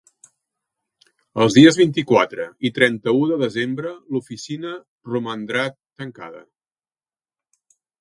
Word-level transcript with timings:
Els 1.45 1.57
dies 1.57 1.77
vint-i-quatre 1.81 2.47
i 2.71 2.73
trenta-u 2.79 3.21
de 3.33 3.39
desembre 3.43 3.93
l'oficina 4.17 4.75
romandrà 5.15 5.71
tancada. 5.79 6.47